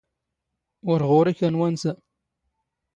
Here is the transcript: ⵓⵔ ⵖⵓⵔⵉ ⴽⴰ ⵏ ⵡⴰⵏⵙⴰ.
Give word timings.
ⵓⵔ 0.89 1.01
ⵖⵓⵔⵉ 1.09 1.33
ⴽⴰ 1.39 1.47
ⵏ 1.49 1.53
ⵡⴰⵏⵙⴰ. 1.59 1.93